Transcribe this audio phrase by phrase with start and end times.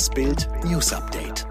[0.00, 1.46] Das Bild News Update.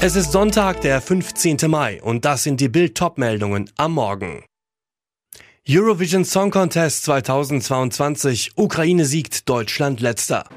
[0.00, 1.58] Es ist Sonntag, der 15.
[1.68, 4.46] Mai und das sind die Bild Topmeldungen am Morgen.
[5.68, 8.52] Eurovision Song Contest 2022.
[8.56, 10.48] Ukraine siegt, Deutschland letzter.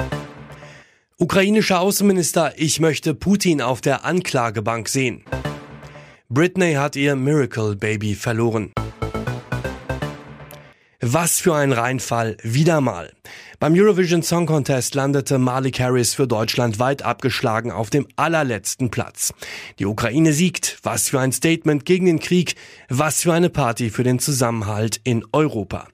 [1.17, 5.25] Ukrainischer Außenminister, ich möchte Putin auf der Anklagebank sehen.
[6.29, 8.71] Britney hat ihr Miracle Baby verloren.
[11.01, 13.11] Was für ein Reinfall, wieder mal.
[13.59, 19.33] Beim Eurovision Song Contest landete Malik Harris für Deutschland weit abgeschlagen auf dem allerletzten Platz.
[19.79, 20.79] Die Ukraine siegt.
[20.83, 22.55] Was für ein Statement gegen den Krieg.
[22.89, 25.87] Was für eine Party für den Zusammenhalt in Europa.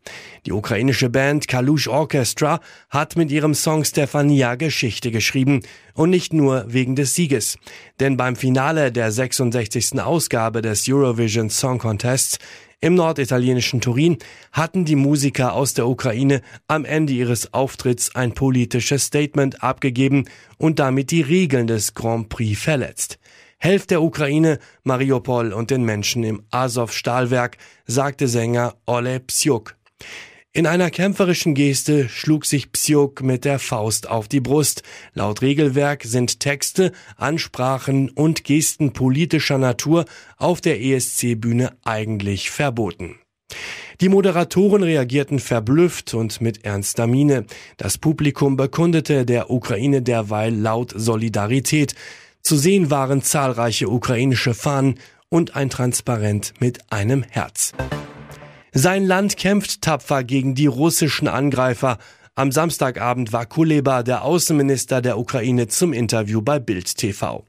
[0.45, 5.61] Die ukrainische Band Kalush Orchestra hat mit ihrem Song Stefania Geschichte geschrieben.
[5.94, 7.58] Und nicht nur wegen des Sieges.
[8.00, 10.02] Denn beim Finale der 66.
[10.02, 12.39] Ausgabe des Eurovision Song Contests
[12.84, 14.17] im norditalienischen Turin
[14.52, 20.25] hatten die Musiker aus der Ukraine am Ende ihres Auftritts ein politisches Statement abgegeben
[20.57, 23.19] und damit die Regeln des Grand Prix verletzt.
[23.59, 29.75] Helft der Ukraine, Mariupol und den Menschen im Azov-Stahlwerk, sagte Sänger Ole Psiuk.
[30.52, 34.81] In einer kämpferischen Geste schlug sich Psiuk mit der Faust auf die Brust.
[35.13, 40.06] Laut Regelwerk sind Texte, Ansprachen und Gesten politischer Natur
[40.38, 43.19] auf der ESC-Bühne eigentlich verboten.
[44.02, 47.45] Die Moderatoren reagierten verblüfft und mit ernster Miene.
[47.77, 51.94] Das Publikum bekundete der Ukraine derweil laut Solidarität.
[52.41, 54.95] Zu sehen waren zahlreiche ukrainische Fahnen
[55.29, 57.73] und ein Transparent mit einem Herz.
[58.73, 61.99] Sein Land kämpft tapfer gegen die russischen Angreifer.
[62.33, 67.45] Am Samstagabend war Kuleba, der Außenminister der Ukraine, zum Interview bei Bild TV.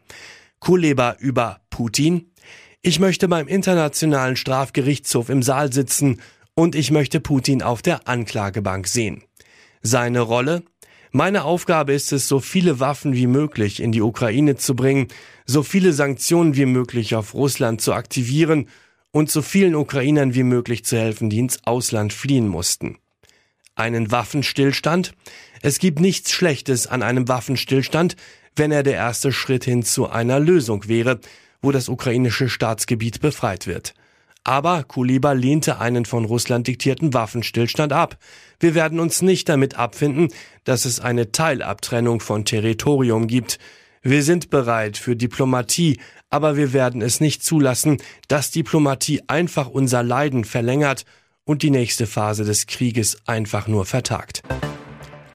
[0.61, 2.31] Kuleba über Putin.
[2.83, 6.21] Ich möchte beim Internationalen Strafgerichtshof im Saal sitzen
[6.63, 9.25] und ich möchte Putin auf der Anklagebank sehen.
[9.83, 10.63] Seine Rolle?
[11.11, 15.09] Meine Aufgabe ist es, so viele Waffen wie möglich in die Ukraine zu bringen,
[15.45, 18.69] so viele Sanktionen wie möglich auf Russland zu aktivieren
[19.11, 22.97] und so vielen Ukrainern wie möglich zu helfen, die ins Ausland fliehen mussten.
[23.75, 25.15] Einen Waffenstillstand?
[25.63, 28.15] Es gibt nichts Schlechtes an einem Waffenstillstand,
[28.55, 31.19] wenn er der erste Schritt hin zu einer Lösung wäre,
[31.61, 33.95] wo das ukrainische Staatsgebiet befreit wird.
[34.45, 38.17] Aber Kuliba lehnte einen von Russland diktierten Waffenstillstand ab.
[38.59, 40.29] Wir werden uns nicht damit abfinden,
[40.65, 43.59] dass es eine Teilabtrennung von Territorium gibt.
[44.03, 50.03] Wir sind bereit für Diplomatie, aber wir werden es nicht zulassen, dass Diplomatie einfach unser
[50.03, 51.05] Leiden verlängert
[51.45, 54.43] und die nächste Phase des Krieges einfach nur vertagt.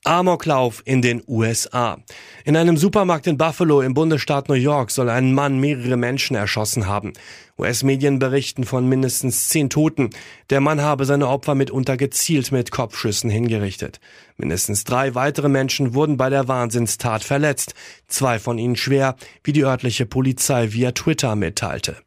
[0.07, 1.97] Amoklauf in den USA.
[2.45, 6.88] In einem Supermarkt in Buffalo im Bundesstaat New York soll ein Mann mehrere Menschen erschossen
[6.88, 7.12] haben.
[7.59, 10.12] US-Medien berichten von mindestens zehn Toten.
[10.50, 14.00] Der Mann habe seine Opfer mitunter gezielt mit Kopfschüssen hingerichtet.
[14.38, 17.74] Mindestens drei weitere Menschen wurden bei der Wahnsinnstat verletzt.
[18.07, 21.97] Zwei von ihnen schwer, wie die örtliche Polizei via Twitter mitteilte.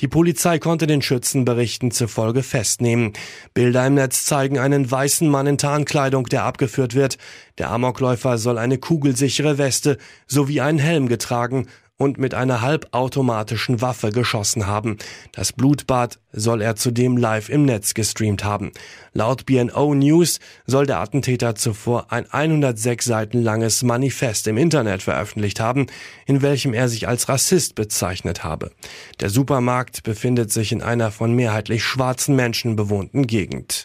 [0.00, 3.12] Die Polizei konnte den Schützen Berichten zufolge festnehmen.
[3.54, 7.16] Bilder im Netz zeigen einen weißen Mann in Tarnkleidung, der abgeführt wird.
[7.58, 14.10] Der Amokläufer soll eine kugelsichere Weste sowie einen Helm getragen und mit einer halbautomatischen Waffe
[14.10, 14.98] geschossen haben.
[15.32, 18.72] Das Blutbad soll er zudem live im Netz gestreamt haben.
[19.12, 25.60] Laut BNO News soll der Attentäter zuvor ein 106 Seiten langes Manifest im Internet veröffentlicht
[25.60, 25.86] haben,
[26.26, 28.72] in welchem er sich als Rassist bezeichnet habe.
[29.20, 33.84] Der Supermarkt befindet sich in einer von mehrheitlich schwarzen Menschen bewohnten Gegend.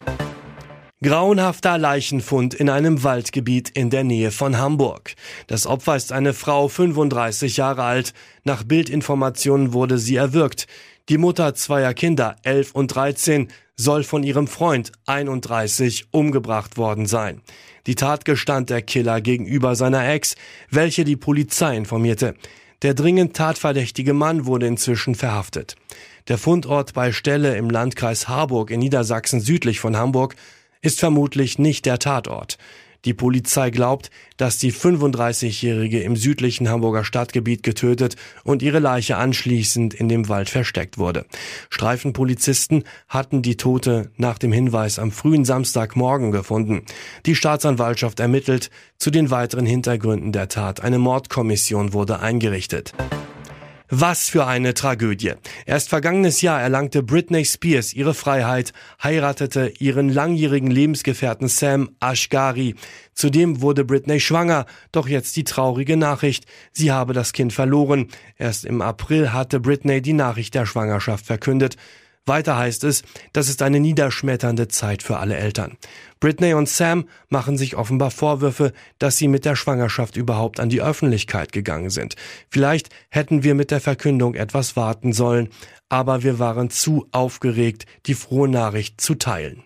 [1.02, 5.16] Grauenhafter Leichenfund in einem Waldgebiet in der Nähe von Hamburg.
[5.48, 8.14] Das Opfer ist eine Frau, 35 Jahre alt.
[8.44, 10.68] Nach Bildinformationen wurde sie erwürgt.
[11.08, 17.44] Die Mutter zweier Kinder, 11 und 13, soll von ihrem Freund, 31, umgebracht worden sein.
[17.88, 20.36] Die Tat gestand der Killer gegenüber seiner Ex,
[20.70, 22.36] welche die Polizei informierte.
[22.82, 25.78] Der dringend tatverdächtige Mann wurde inzwischen verhaftet.
[26.28, 30.36] Der Fundort bei Stelle im Landkreis Harburg in Niedersachsen südlich von Hamburg
[30.81, 32.57] ist vermutlich nicht der Tatort.
[33.06, 39.93] Die Polizei glaubt, dass die 35-Jährige im südlichen Hamburger Stadtgebiet getötet und ihre Leiche anschließend
[39.93, 41.26] in dem Wald versteckt wurde.
[41.70, 46.84] Streifenpolizisten hatten die Tote nach dem Hinweis am frühen Samstagmorgen gefunden.
[47.25, 50.82] Die Staatsanwaltschaft ermittelt zu den weiteren Hintergründen der Tat.
[50.82, 52.93] Eine Mordkommission wurde eingerichtet.
[53.91, 55.34] Was für eine Tragödie.
[55.66, 58.72] Erst vergangenes Jahr erlangte Britney Spears ihre Freiheit,
[59.02, 62.76] heiratete ihren langjährigen Lebensgefährten Sam Ashgari.
[63.16, 68.09] Zudem wurde Britney schwanger, doch jetzt die traurige Nachricht, sie habe das Kind verloren.
[68.38, 71.76] Erst im April hatte Britney die Nachricht der Schwangerschaft verkündet.
[72.29, 73.03] Weiter heißt es,
[73.34, 75.78] das ist eine niederschmetternde Zeit für alle Eltern.
[76.22, 80.81] Britney und Sam machen sich offenbar Vorwürfe, dass sie mit der Schwangerschaft überhaupt an die
[80.81, 82.16] Öffentlichkeit gegangen sind.
[82.49, 85.49] Vielleicht hätten wir mit der Verkündung etwas warten sollen,
[85.90, 89.64] aber wir waren zu aufgeregt, die frohe Nachricht zu teilen.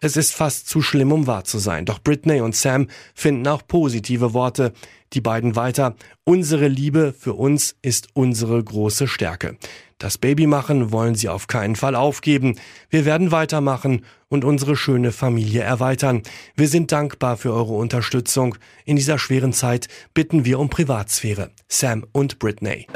[0.00, 1.84] Es ist fast zu schlimm, um wahr zu sein.
[1.84, 4.72] Doch Britney und Sam finden auch positive Worte.
[5.12, 5.94] Die beiden weiter.
[6.24, 9.58] Unsere Liebe für uns ist unsere große Stärke.
[10.00, 12.58] Das Babymachen wollen sie auf keinen Fall aufgeben.
[12.88, 16.22] Wir werden weitermachen und unsere schöne Familie erweitern.
[16.56, 18.56] Wir sind dankbar für eure Unterstützung.
[18.86, 21.50] In dieser schweren Zeit bitten wir um Privatsphäre.
[21.68, 22.86] Sam und Britney.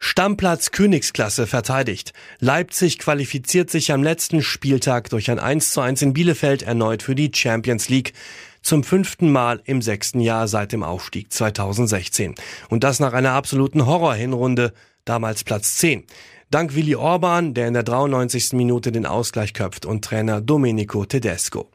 [0.00, 2.12] Stammplatz Königsklasse verteidigt.
[2.40, 7.14] Leipzig qualifiziert sich am letzten Spieltag durch ein 1 zu 1 in Bielefeld erneut für
[7.14, 8.14] die Champions League.
[8.62, 12.34] Zum fünften Mal im sechsten Jahr seit dem Aufstieg 2016.
[12.68, 14.72] Und das nach einer absoluten Horrorhinrunde,
[15.10, 16.04] damals Platz 10.
[16.52, 18.52] Dank Willi Orban, der in der 93.
[18.52, 21.68] Minute den Ausgleich köpft und Trainer Domenico Tedesco.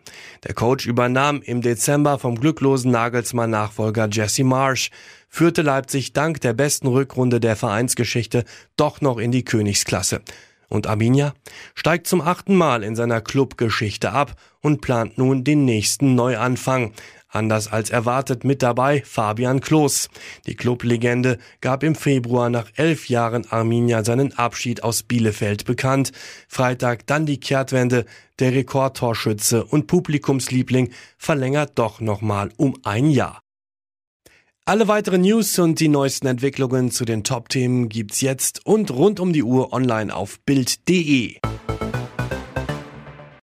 [0.46, 4.90] Der Coach übernahm im Dezember vom glücklosen Nagelsmann Nachfolger Jesse Marsch,
[5.28, 8.46] führte Leipzig dank der besten Rückrunde der Vereinsgeschichte
[8.78, 10.22] doch noch in die Königsklasse.
[10.70, 11.34] Und Arminia
[11.74, 16.94] steigt zum achten Mal in seiner Clubgeschichte ab und plant nun den nächsten Neuanfang.
[17.36, 20.10] Anders als erwartet mit dabei Fabian Klos.
[20.48, 26.14] Die Clublegende gab im Februar nach elf Jahren Arminia seinen Abschied aus Bielefeld bekannt.
[26.48, 28.06] Freitag dann die Kehrtwende.
[28.40, 33.42] Der Rekordtorschütze und Publikumsliebling verlängert doch nochmal um ein Jahr.
[34.66, 39.32] Alle weiteren News und die neuesten Entwicklungen zu den Top-Themen gibt's jetzt und rund um
[39.32, 41.38] die Uhr online auf Bild.de.